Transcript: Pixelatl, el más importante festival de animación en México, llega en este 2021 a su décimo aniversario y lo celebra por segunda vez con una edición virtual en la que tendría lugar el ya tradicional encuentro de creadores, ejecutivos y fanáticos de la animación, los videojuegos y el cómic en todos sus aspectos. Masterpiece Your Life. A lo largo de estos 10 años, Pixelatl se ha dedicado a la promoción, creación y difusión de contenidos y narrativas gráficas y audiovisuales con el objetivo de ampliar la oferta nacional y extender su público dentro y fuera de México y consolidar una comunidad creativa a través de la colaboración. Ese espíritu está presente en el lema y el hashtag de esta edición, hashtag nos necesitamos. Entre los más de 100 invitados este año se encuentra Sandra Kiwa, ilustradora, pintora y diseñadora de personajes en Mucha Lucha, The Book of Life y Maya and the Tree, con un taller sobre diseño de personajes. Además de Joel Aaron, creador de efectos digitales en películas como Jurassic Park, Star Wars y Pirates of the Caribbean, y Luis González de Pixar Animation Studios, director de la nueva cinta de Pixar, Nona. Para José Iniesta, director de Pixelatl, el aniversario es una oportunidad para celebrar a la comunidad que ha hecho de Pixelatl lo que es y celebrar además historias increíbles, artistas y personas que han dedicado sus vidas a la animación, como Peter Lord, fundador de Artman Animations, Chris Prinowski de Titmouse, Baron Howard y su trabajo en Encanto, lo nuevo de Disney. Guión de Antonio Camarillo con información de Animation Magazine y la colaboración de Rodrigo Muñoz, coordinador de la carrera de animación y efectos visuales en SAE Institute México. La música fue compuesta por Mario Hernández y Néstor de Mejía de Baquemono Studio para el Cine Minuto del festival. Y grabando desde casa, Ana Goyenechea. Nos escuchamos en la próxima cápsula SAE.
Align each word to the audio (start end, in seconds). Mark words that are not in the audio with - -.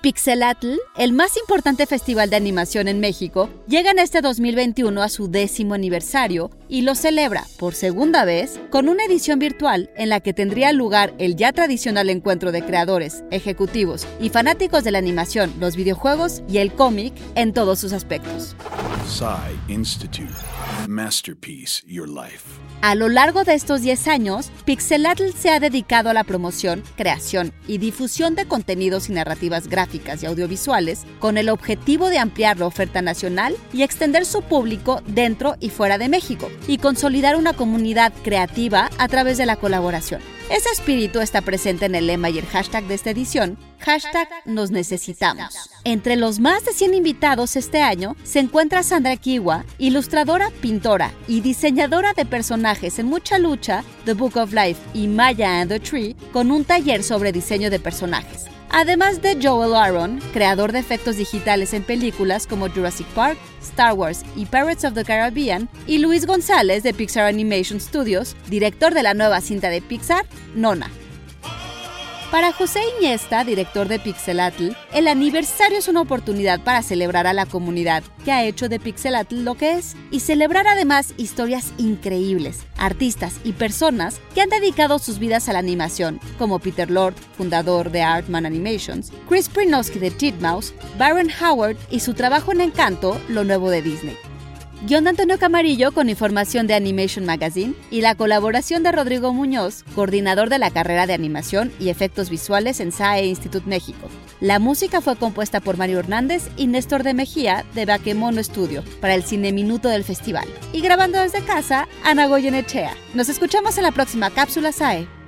Pixelatl, 0.00 0.76
el 0.96 1.12
más 1.12 1.36
importante 1.36 1.84
festival 1.84 2.30
de 2.30 2.36
animación 2.36 2.88
en 2.88 3.00
México, 3.00 3.50
llega 3.68 3.90
en 3.90 3.98
este 3.98 4.22
2021 4.22 5.02
a 5.02 5.10
su 5.10 5.28
décimo 5.28 5.74
aniversario 5.74 6.50
y 6.68 6.82
lo 6.82 6.94
celebra 6.94 7.44
por 7.58 7.74
segunda 7.74 8.24
vez 8.24 8.58
con 8.70 8.88
una 8.88 9.04
edición 9.04 9.38
virtual 9.38 9.90
en 9.96 10.08
la 10.08 10.20
que 10.20 10.32
tendría 10.32 10.72
lugar 10.72 11.12
el 11.18 11.36
ya 11.36 11.52
tradicional 11.52 12.08
encuentro 12.08 12.50
de 12.50 12.62
creadores, 12.62 13.24
ejecutivos 13.30 14.06
y 14.18 14.30
fanáticos 14.30 14.84
de 14.84 14.92
la 14.92 14.98
animación, 14.98 15.52
los 15.60 15.76
videojuegos 15.76 16.42
y 16.48 16.58
el 16.58 16.72
cómic 16.72 17.12
en 17.34 17.52
todos 17.52 17.78
sus 17.78 17.92
aspectos. 17.92 18.56
Masterpiece 20.88 21.82
Your 21.86 22.08
Life. 22.08 22.44
A 22.82 22.94
lo 22.94 23.08
largo 23.08 23.44
de 23.44 23.54
estos 23.54 23.82
10 23.82 24.08
años, 24.08 24.50
Pixelatl 24.64 25.32
se 25.32 25.50
ha 25.50 25.60
dedicado 25.60 26.08
a 26.08 26.14
la 26.14 26.24
promoción, 26.24 26.82
creación 26.96 27.52
y 27.68 27.78
difusión 27.78 28.34
de 28.34 28.46
contenidos 28.46 29.10
y 29.10 29.12
narrativas 29.12 29.68
gráficas 29.68 30.22
y 30.22 30.26
audiovisuales 30.26 31.02
con 31.18 31.36
el 31.36 31.50
objetivo 31.50 32.08
de 32.08 32.18
ampliar 32.18 32.58
la 32.58 32.66
oferta 32.66 33.02
nacional 33.02 33.54
y 33.72 33.82
extender 33.82 34.24
su 34.24 34.42
público 34.42 35.02
dentro 35.06 35.56
y 35.60 35.68
fuera 35.68 35.98
de 35.98 36.08
México 36.08 36.50
y 36.66 36.78
consolidar 36.78 37.36
una 37.36 37.52
comunidad 37.52 38.12
creativa 38.24 38.88
a 38.96 39.08
través 39.08 39.36
de 39.36 39.46
la 39.46 39.56
colaboración. 39.56 40.22
Ese 40.50 40.68
espíritu 40.70 41.20
está 41.20 41.42
presente 41.42 41.84
en 41.84 41.94
el 41.94 42.08
lema 42.08 42.28
y 42.28 42.38
el 42.38 42.46
hashtag 42.46 42.84
de 42.88 42.94
esta 42.94 43.10
edición, 43.10 43.56
hashtag 43.78 44.28
nos 44.46 44.72
necesitamos. 44.72 45.70
Entre 45.84 46.16
los 46.16 46.40
más 46.40 46.64
de 46.64 46.72
100 46.72 46.94
invitados 46.94 47.54
este 47.54 47.82
año 47.82 48.16
se 48.24 48.40
encuentra 48.40 48.82
Sandra 48.82 49.16
Kiwa, 49.16 49.64
ilustradora, 49.78 50.50
pintora 50.60 50.69
y 51.26 51.40
diseñadora 51.40 52.12
de 52.12 52.24
personajes 52.24 52.98
en 53.00 53.06
Mucha 53.06 53.38
Lucha, 53.38 53.82
The 54.04 54.14
Book 54.14 54.36
of 54.36 54.52
Life 54.52 54.80
y 54.94 55.08
Maya 55.08 55.60
and 55.60 55.70
the 55.70 55.80
Tree, 55.80 56.14
con 56.32 56.52
un 56.52 56.64
taller 56.64 57.02
sobre 57.02 57.32
diseño 57.32 57.70
de 57.70 57.80
personajes. 57.80 58.46
Además 58.70 59.20
de 59.20 59.36
Joel 59.42 59.74
Aaron, 59.74 60.20
creador 60.32 60.70
de 60.70 60.78
efectos 60.78 61.16
digitales 61.16 61.74
en 61.74 61.82
películas 61.82 62.46
como 62.46 62.70
Jurassic 62.70 63.06
Park, 63.08 63.36
Star 63.60 63.94
Wars 63.94 64.22
y 64.36 64.46
Pirates 64.46 64.84
of 64.84 64.94
the 64.94 65.04
Caribbean, 65.04 65.68
y 65.88 65.98
Luis 65.98 66.24
González 66.24 66.84
de 66.84 66.94
Pixar 66.94 67.24
Animation 67.24 67.80
Studios, 67.80 68.36
director 68.48 68.94
de 68.94 69.02
la 69.02 69.14
nueva 69.14 69.40
cinta 69.40 69.70
de 69.70 69.82
Pixar, 69.82 70.24
Nona. 70.54 70.88
Para 72.30 72.52
José 72.52 72.78
Iniesta, 72.96 73.42
director 73.42 73.88
de 73.88 73.98
Pixelatl, 73.98 74.68
el 74.92 75.08
aniversario 75.08 75.78
es 75.78 75.88
una 75.88 76.02
oportunidad 76.02 76.60
para 76.60 76.80
celebrar 76.80 77.26
a 77.26 77.32
la 77.32 77.44
comunidad 77.44 78.04
que 78.24 78.30
ha 78.30 78.44
hecho 78.44 78.68
de 78.68 78.78
Pixelatl 78.78 79.42
lo 79.42 79.56
que 79.56 79.72
es 79.72 79.96
y 80.12 80.20
celebrar 80.20 80.68
además 80.68 81.12
historias 81.16 81.72
increíbles, 81.76 82.60
artistas 82.76 83.40
y 83.42 83.54
personas 83.54 84.20
que 84.32 84.42
han 84.42 84.48
dedicado 84.48 85.00
sus 85.00 85.18
vidas 85.18 85.48
a 85.48 85.54
la 85.54 85.58
animación, 85.58 86.20
como 86.38 86.60
Peter 86.60 86.88
Lord, 86.88 87.16
fundador 87.36 87.90
de 87.90 88.02
Artman 88.02 88.46
Animations, 88.46 89.10
Chris 89.28 89.48
Prinowski 89.48 89.98
de 89.98 90.12
Titmouse, 90.12 90.72
Baron 90.98 91.30
Howard 91.42 91.76
y 91.90 91.98
su 91.98 92.14
trabajo 92.14 92.52
en 92.52 92.60
Encanto, 92.60 93.20
lo 93.28 93.42
nuevo 93.42 93.70
de 93.70 93.82
Disney. 93.82 94.16
Guión 94.82 95.04
de 95.04 95.10
Antonio 95.10 95.38
Camarillo 95.38 95.92
con 95.92 96.08
información 96.08 96.66
de 96.66 96.72
Animation 96.72 97.26
Magazine 97.26 97.74
y 97.90 98.00
la 98.00 98.14
colaboración 98.14 98.82
de 98.82 98.92
Rodrigo 98.92 99.34
Muñoz, 99.34 99.84
coordinador 99.94 100.48
de 100.48 100.58
la 100.58 100.70
carrera 100.70 101.06
de 101.06 101.12
animación 101.12 101.70
y 101.78 101.90
efectos 101.90 102.30
visuales 102.30 102.80
en 102.80 102.90
SAE 102.90 103.26
Institute 103.26 103.68
México. 103.68 104.08
La 104.40 104.58
música 104.58 105.02
fue 105.02 105.16
compuesta 105.16 105.60
por 105.60 105.76
Mario 105.76 105.98
Hernández 105.98 106.48
y 106.56 106.66
Néstor 106.66 107.02
de 107.02 107.12
Mejía 107.12 107.66
de 107.74 107.84
Baquemono 107.84 108.42
Studio 108.42 108.82
para 109.02 109.14
el 109.14 109.22
Cine 109.22 109.52
Minuto 109.52 109.90
del 109.90 110.02
festival. 110.02 110.48
Y 110.72 110.80
grabando 110.80 111.20
desde 111.20 111.44
casa, 111.44 111.86
Ana 112.02 112.26
Goyenechea. 112.26 112.94
Nos 113.12 113.28
escuchamos 113.28 113.76
en 113.76 113.84
la 113.84 113.92
próxima 113.92 114.30
cápsula 114.30 114.72
SAE. 114.72 115.19